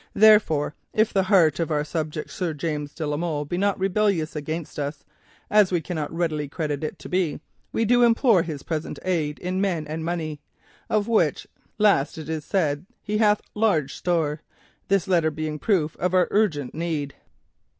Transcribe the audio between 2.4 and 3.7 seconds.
James de la Molle be